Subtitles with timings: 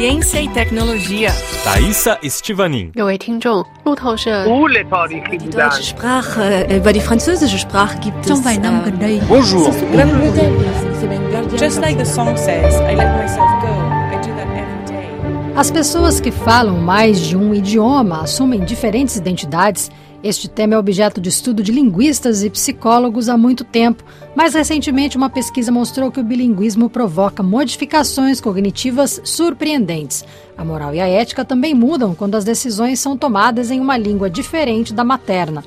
[0.00, 1.30] Ciência e Tecnologia.
[1.62, 2.90] Thaisa Estivanin.
[8.26, 9.20] Trong vài năm gần đây.
[9.28, 9.70] Bonjour.
[11.58, 14.00] Just like the song says, I let myself go.
[15.54, 19.90] As pessoas que falam mais de um idioma assumem diferentes identidades
[20.22, 24.04] este tema é objeto de estudo de linguistas e psicólogos há muito tempo.
[24.36, 30.22] Mais recentemente, uma pesquisa mostrou que o bilinguismo provoca modificações cognitivas surpreendentes.
[30.58, 34.28] A moral e a ética também mudam quando as decisões são tomadas em uma língua
[34.28, 35.64] diferente da materna.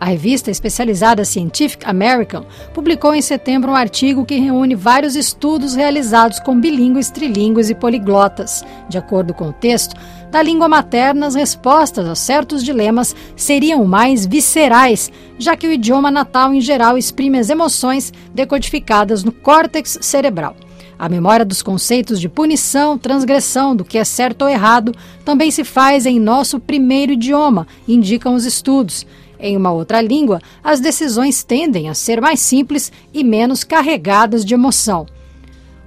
[0.00, 6.38] A revista especializada Scientific American publicou em setembro um artigo que reúne vários estudos realizados
[6.38, 8.64] com bilíngues, trilíngues e poliglotas.
[8.88, 9.96] De acordo com o texto,
[10.30, 16.10] da língua materna, as respostas a certos dilemas seriam mais viscerais, já que o idioma
[16.10, 20.54] natal em geral exprime as emoções decodificadas no córtex cerebral.
[20.98, 24.92] A memória dos conceitos de punição, transgressão, do que é certo ou errado,
[25.24, 29.06] também se faz em nosso primeiro idioma, indicam os estudos.
[29.40, 34.54] Em uma outra língua, as decisões tendem a ser mais simples e menos carregadas de
[34.54, 35.06] emoção.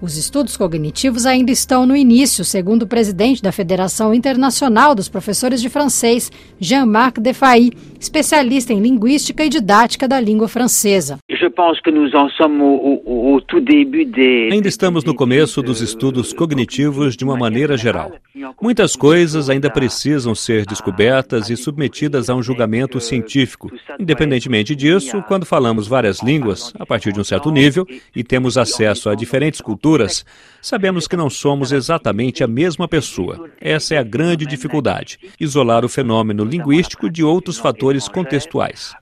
[0.02, 5.62] Os estudos cognitivos ainda estão no início, segundo o presidente da Federação Internacional dos Professores
[5.62, 11.20] de Francês, Jean-Marc Defailly, especialista em linguística e didática da língua francesa.
[14.52, 18.12] Ainda estamos no começo dos estudos cognitivos de uma maneira geral.
[18.60, 23.70] Muitas coisas ainda precisam ser descobertas e submetidas a um julgamento científico.
[24.00, 29.08] Independentemente disso, quando falamos várias línguas, a partir de um certo nível, e temos acesso
[29.08, 29.91] a diferentes culturas,
[30.61, 33.50] sabemos que não somos exatamente a mesma pessoa.
[33.59, 38.94] Essa é a grande dificuldade: isolar o fenômeno linguístico de outros fatores contextuais.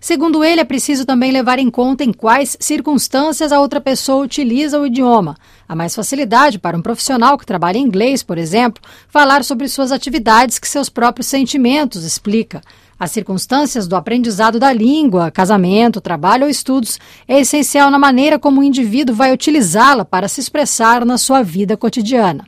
[0.00, 4.80] Segundo ele, é preciso também levar em conta em quais circunstâncias a outra pessoa utiliza
[4.80, 5.36] o idioma.
[5.68, 9.92] Há mais facilidade para um profissional que trabalha em inglês, por exemplo, falar sobre suas
[9.92, 12.62] atividades que seus próprios sentimentos, explica.
[12.98, 18.60] As circunstâncias do aprendizado da língua, casamento, trabalho ou estudos, é essencial na maneira como
[18.60, 22.44] o indivíduo vai utilizá-la para se expressar na sua vida cotidiana.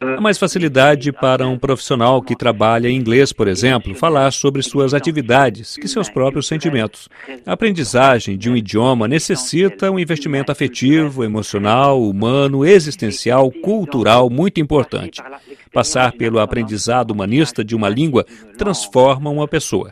[0.00, 4.92] Há mais facilidade para um profissional que trabalha em inglês, por exemplo, falar sobre suas
[4.92, 7.08] atividades que seus próprios sentimentos.
[7.46, 15.22] A aprendizagem de um idioma necessita um investimento afetivo, emocional, humano, existencial, cultural muito importante.
[15.74, 18.24] Passar pelo aprendizado humanista de uma língua
[18.56, 19.90] transforma uma pessoa.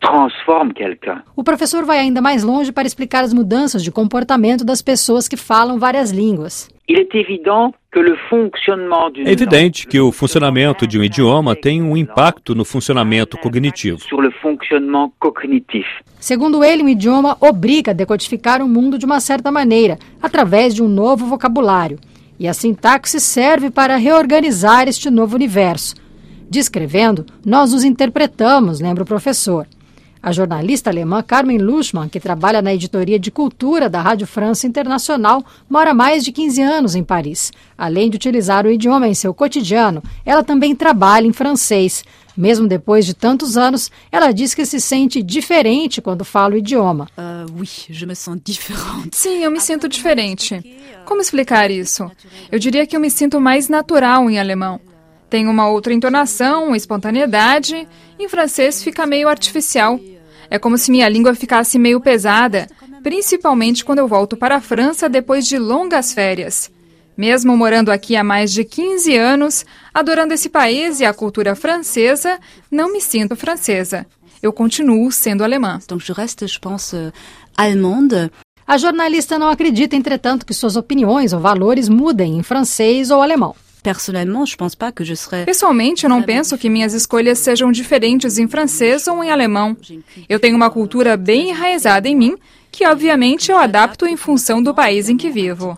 [1.34, 5.36] O professor vai ainda mais longe para explicar as mudanças de comportamento das pessoas que
[5.36, 6.70] falam várias línguas.
[9.26, 13.98] É evidente que o funcionamento de um idioma tem um impacto no funcionamento cognitivo.
[16.20, 20.82] Segundo ele, um idioma obriga a decodificar o mundo de uma certa maneira, através de
[20.82, 21.98] um novo vocabulário.
[22.38, 25.94] E a sintaxe serve para reorganizar este novo universo.
[26.50, 29.66] Descrevendo, nós os interpretamos, lembra o professor.
[30.22, 35.44] A jornalista alemã Carmen Luschmann, que trabalha na editoria de cultura da Rádio França Internacional,
[35.68, 37.50] mora há mais de 15 anos em Paris.
[37.76, 42.04] Além de utilizar o idioma em seu cotidiano, ela também trabalha em francês.
[42.36, 47.08] Mesmo depois de tantos anos, ela diz que se sente diferente quando fala o idioma.
[47.18, 49.16] Uh, oui, je me sens différente.
[49.16, 50.54] Sim, eu me sinto diferente.
[51.04, 52.10] Como explicar isso?
[52.50, 54.80] Eu diria que eu me sinto mais natural em alemão.
[55.28, 57.88] Tem uma outra entonação, espontaneidade.
[58.18, 59.98] Em francês fica meio artificial.
[60.50, 62.68] É como se minha língua ficasse meio pesada,
[63.02, 66.70] principalmente quando eu volto para a França depois de longas férias.
[67.16, 72.38] Mesmo morando aqui há mais de 15 anos, adorando esse país e a cultura francesa,
[72.70, 74.06] não me sinto francesa.
[74.42, 75.78] Eu continuo sendo alemã.
[75.88, 77.12] Donc je reste, je pense, euh,
[77.56, 78.30] allemande.
[78.66, 83.54] A jornalista não acredita, entretanto, que suas opiniões ou valores mudem em francês ou alemão.
[85.44, 89.76] Pessoalmente, eu não penso que minhas escolhas sejam diferentes em francês ou em alemão.
[90.28, 92.36] Eu tenho uma cultura bem enraizada em mim,
[92.70, 95.76] que obviamente eu adapto em função do país em que vivo.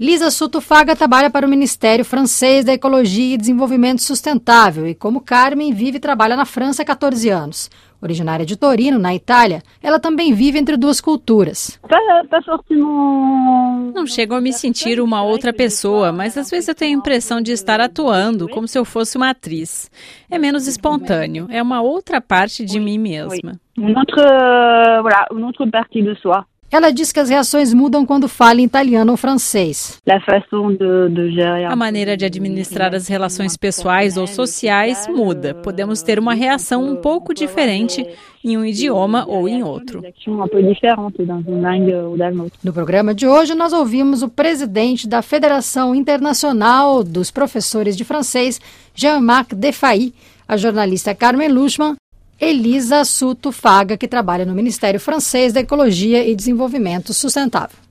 [0.00, 5.72] Lisa Sutufaga trabalha para o Ministério Francês da Ecologia e Desenvolvimento Sustentável e, como Carmen,
[5.74, 7.70] vive e trabalha na França há 14 anos.
[8.02, 11.78] Originária de Torino, na Itália, ela também vive entre duas culturas.
[13.94, 17.40] Não chego a me sentir uma outra pessoa, mas às vezes eu tenho a impressão
[17.40, 19.88] de estar atuando como se eu fosse uma atriz.
[20.28, 23.52] É menos espontâneo, é uma outra parte de mim mesma.
[26.72, 30.00] Ela diz que as reações mudam quando fala em italiano ou francês.
[31.68, 35.52] A maneira de administrar as relações pessoais ou sociais muda.
[35.52, 38.06] Podemos ter uma reação um pouco diferente
[38.42, 40.02] em um idioma ou em outro.
[42.64, 48.58] No programa de hoje, nós ouvimos o presidente da Federação Internacional dos Professores de Francês,
[48.94, 50.14] Jean-Marc Defailly,
[50.48, 51.96] a jornalista Carmen Luchman
[52.44, 57.81] Elisa Suto Faga, que trabalha no Ministério Francês da Ecologia e Desenvolvimento Sustentável.